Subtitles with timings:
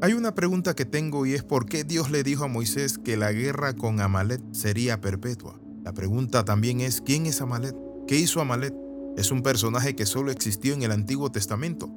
[0.00, 3.16] Hay una pregunta que tengo y es por qué Dios le dijo a Moisés que
[3.16, 5.58] la guerra con Amalet sería perpetua.
[5.82, 7.74] La pregunta también es ¿quién es Amalet?
[8.06, 8.72] ¿Qué hizo Amalet?
[9.16, 11.90] ¿Es un personaje que solo existió en el Antiguo Testamento?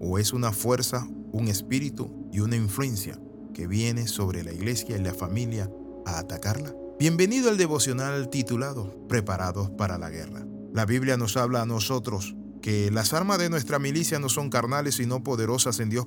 [0.00, 3.18] ¿O es una fuerza, un espíritu y una influencia
[3.52, 5.68] que viene sobre la iglesia y la familia
[6.06, 6.72] a atacarla?
[7.00, 10.46] Bienvenido al devocional titulado Preparados para la guerra.
[10.72, 14.94] La Biblia nos habla a nosotros que las armas de nuestra milicia no son carnales
[14.94, 16.06] sino poderosas en Dios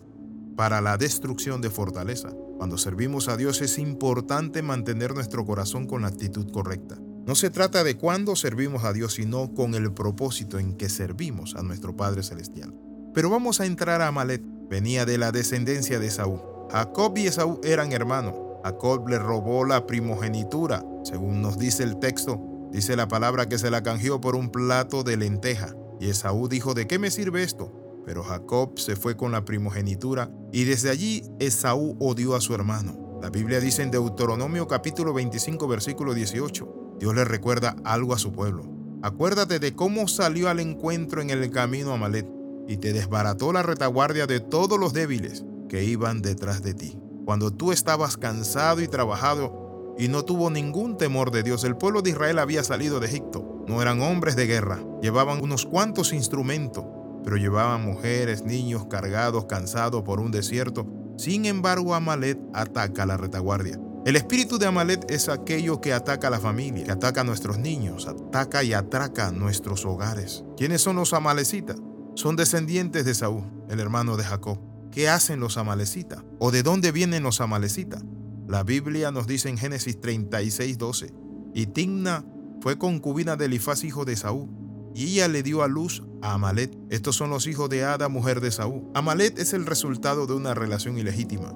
[0.61, 2.29] para la destrucción de fortaleza.
[2.57, 6.99] Cuando servimos a Dios es importante mantener nuestro corazón con la actitud correcta.
[7.25, 11.55] No se trata de cuándo servimos a Dios, sino con el propósito en que servimos
[11.55, 12.75] a nuestro Padre Celestial.
[13.11, 14.43] Pero vamos a entrar a Amalet.
[14.69, 16.41] Venía de la descendencia de Saúl.
[16.69, 18.35] Jacob y Esaú eran hermanos.
[18.63, 22.39] Jacob le robó la primogenitura, según nos dice el texto.
[22.71, 25.75] Dice la palabra que se la canjeó por un plato de lenteja.
[25.99, 27.80] Y Esaú dijo, ¿de qué me sirve esto?
[28.05, 33.19] Pero Jacob se fue con la primogenitura y desde allí Esaú odió a su hermano.
[33.21, 38.31] La Biblia dice en Deuteronomio capítulo 25 versículo 18, Dios le recuerda algo a su
[38.31, 38.69] pueblo.
[39.03, 42.27] Acuérdate de cómo salió al encuentro en el camino a Malet
[42.67, 46.97] y te desbarató la retaguardia de todos los débiles que iban detrás de ti.
[47.25, 52.01] Cuando tú estabas cansado y trabajado y no tuvo ningún temor de Dios, el pueblo
[52.01, 53.63] de Israel había salido de Egipto.
[53.67, 56.85] No eran hombres de guerra, llevaban unos cuantos instrumentos
[57.23, 60.87] pero llevaban mujeres, niños cargados, cansados por un desierto.
[61.17, 63.79] Sin embargo, Amalet ataca la retaguardia.
[64.05, 67.59] El espíritu de Amalet es aquello que ataca a la familia, que ataca a nuestros
[67.59, 70.43] niños, ataca y atraca nuestros hogares.
[70.57, 71.77] ¿Quiénes son los amalecitas?
[72.15, 74.59] Son descendientes de Saúl, el hermano de Jacob.
[74.91, 76.23] ¿Qué hacen los amalecitas?
[76.39, 78.03] ¿O de dónde vienen los amalecitas?
[78.47, 81.13] La Biblia nos dice en Génesis 36, 12,
[81.53, 82.25] y Timna
[82.59, 84.49] fue concubina de Elifaz, hijo de Saúl,
[84.93, 86.75] y ella le dio a luz a Amalet.
[86.89, 88.83] Estos son los hijos de Ada, mujer de Saúl.
[88.93, 91.53] Amalet es el resultado de una relación ilegítima.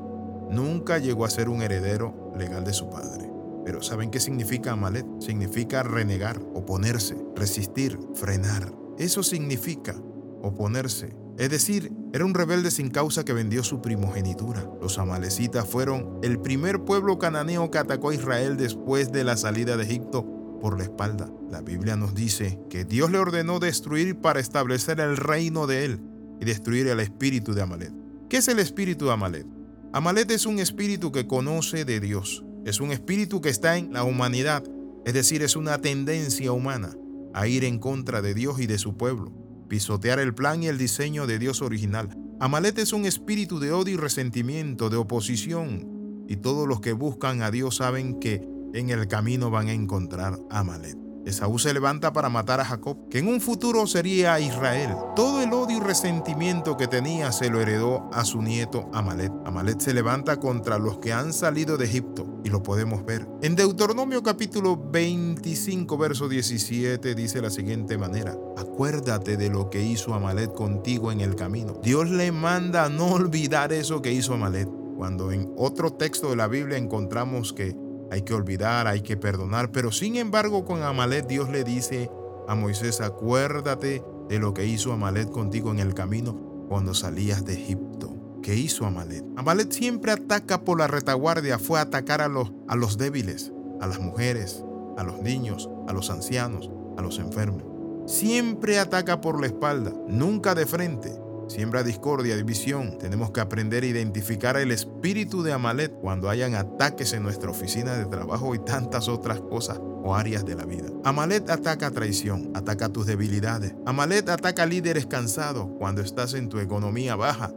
[0.49, 3.29] Nunca llegó a ser un heredero legal de su padre.
[3.65, 5.05] Pero ¿saben qué significa Amalet?
[5.19, 8.71] Significa renegar, oponerse, resistir, frenar.
[8.97, 9.95] Eso significa
[10.41, 11.15] oponerse.
[11.37, 14.69] Es decir, era un rebelde sin causa que vendió su primogenitura.
[14.81, 19.75] Los amalecitas fueron el primer pueblo cananeo que atacó a Israel después de la salida
[19.75, 20.34] de Egipto
[20.65, 21.31] por la espalda.
[21.51, 25.99] La Biblia nos dice que Dios le ordenó destruir para establecer el reino de él
[26.41, 27.93] y destruir el espíritu de Amalet.
[28.29, 29.45] ¿Qué es el espíritu de Amalet?
[29.93, 32.43] Amalet es un espíritu que conoce de Dios.
[32.65, 34.63] Es un espíritu que está en la humanidad,
[35.05, 36.97] es decir, es una tendencia humana
[37.35, 39.31] a ir en contra de Dios y de su pueblo,
[39.67, 42.09] pisotear el plan y el diseño de Dios original.
[42.39, 47.43] Amalet es un espíritu de odio y resentimiento, de oposición, y todos los que buscan
[47.43, 50.97] a Dios saben que en el camino van a encontrar a Amalet.
[51.25, 54.91] Esaú se levanta para matar a Jacob, que en un futuro sería Israel.
[55.15, 59.31] Todo el odio y resentimiento que tenía se lo heredó a su nieto Amalet.
[59.43, 63.27] Amalet se levanta contra los que han salido de Egipto y lo podemos ver.
[63.41, 70.13] En Deuteronomio capítulo 25, verso 17 dice la siguiente manera, acuérdate de lo que hizo
[70.13, 71.79] Amalet contigo en el camino.
[71.81, 74.69] Dios le manda no olvidar eso que hizo Amalet.
[74.95, 77.75] Cuando en otro texto de la Biblia encontramos que
[78.11, 82.09] hay que olvidar, hay que perdonar, pero sin embargo con Amalet Dios le dice
[82.47, 87.53] a Moisés, acuérdate de lo que hizo Amalet contigo en el camino cuando salías de
[87.53, 88.15] Egipto.
[88.41, 89.23] ¿Qué hizo Amalet?
[89.35, 93.51] Amalet siempre ataca por la retaguardia, fue a atacar los, a los débiles,
[93.81, 94.63] a las mujeres,
[94.97, 97.63] a los niños, a los ancianos, a los enfermos.
[98.05, 101.24] Siempre ataca por la espalda, nunca de frente.
[101.47, 102.97] Siembra discordia, división.
[102.97, 107.93] Tenemos que aprender a identificar el espíritu de Amalet cuando hayan ataques en nuestra oficina
[107.93, 110.87] de trabajo y tantas otras cosas o áreas de la vida.
[111.03, 113.75] Amalet ataca traición, ataca tus debilidades.
[113.85, 117.51] Amalet ataca líderes cansados cuando estás en tu economía baja.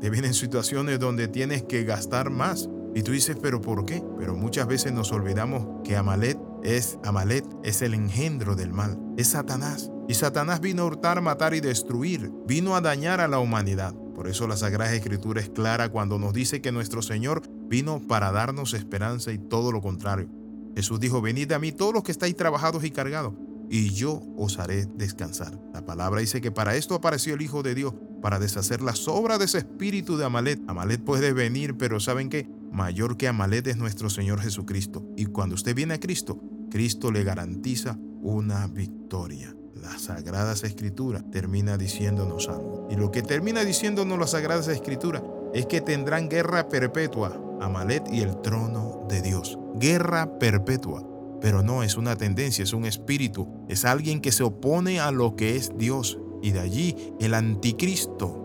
[0.00, 2.68] Te vienen situaciones donde tienes que gastar más.
[2.94, 4.02] Y tú dices, pero ¿por qué?
[4.18, 9.28] Pero muchas veces nos olvidamos que Amalet es Amalet, es el engendro del mal, es
[9.28, 9.90] Satanás.
[10.06, 13.94] Y Satanás vino a hurtar, matar y destruir, vino a dañar a la humanidad.
[14.14, 18.30] Por eso la Sagrada Escritura es clara cuando nos dice que nuestro Señor vino para
[18.30, 20.28] darnos esperanza y todo lo contrario.
[20.76, 23.32] Jesús dijo, venid a mí todos los que estáis trabajados y cargados,
[23.70, 25.58] y yo os haré descansar.
[25.72, 29.38] La palabra dice que para esto apareció el Hijo de Dios, para deshacer la sobra
[29.38, 30.60] de ese espíritu de Amalet.
[30.68, 32.48] Amalet puede venir, pero ¿saben qué?
[32.72, 35.04] Mayor que Amalet es nuestro Señor Jesucristo.
[35.16, 36.40] Y cuando usted viene a Cristo,
[36.70, 42.88] Cristo le garantiza una victoria las Sagradas Escrituras termina diciéndonos algo.
[42.90, 45.22] Y lo que termina diciéndonos las Sagradas Escrituras
[45.52, 49.58] es que tendrán guerra perpetua, Amalet y el trono de Dios.
[49.74, 51.06] Guerra perpetua.
[51.40, 55.36] Pero no es una tendencia, es un espíritu, es alguien que se opone a lo
[55.36, 56.18] que es Dios.
[56.42, 58.43] Y de allí el anticristo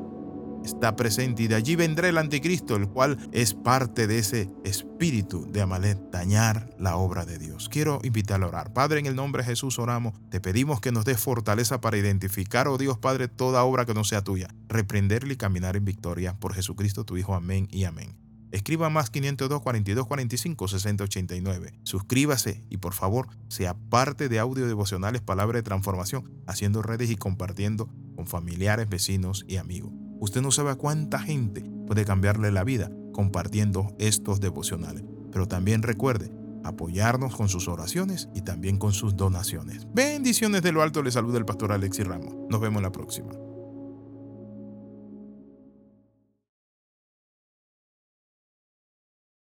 [0.64, 5.46] está presente y de allí vendrá el anticristo, el cual es parte de ese espíritu
[5.52, 7.70] de Amalet, dañar la obra de Dios.
[7.70, 8.74] Quiero invitarle a orar.
[8.74, 12.68] Padre, en el nombre de Jesús oramos, te pedimos que nos des fortaleza para identificar,
[12.68, 16.54] oh Dios Padre, toda obra que no sea tuya, reprenderle y caminar en victoria por
[16.54, 17.36] Jesucristo tu Hijo.
[17.36, 18.18] Amén y amén.
[18.52, 21.74] Escriba más 502 42 45 60 89.
[21.84, 27.16] Suscríbase y por favor sea parte de audio devocionales Palabra de Transformación, haciendo redes y
[27.16, 30.09] compartiendo con familiares, vecinos y amigos.
[30.20, 35.04] Usted no sabe a cuánta gente puede cambiarle la vida compartiendo estos devocionales.
[35.32, 36.32] Pero también recuerde
[36.64, 39.88] apoyarnos con sus oraciones y también con sus donaciones.
[39.94, 42.36] Bendiciones de lo alto, le saluda el pastor Alexis Ramos.
[42.50, 43.32] Nos vemos la próxima.